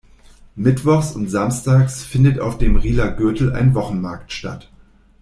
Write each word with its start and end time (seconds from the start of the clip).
Mittwochs 0.55 1.11
und 1.11 1.29
samstags 1.29 2.01
findet 2.03 2.39
auf 2.39 2.57
dem 2.57 2.75
Riehler 2.75 3.11
Gürtel 3.11 3.53
ein 3.53 3.75
Wochenmarkt 3.75 4.31
statt. 4.33 4.71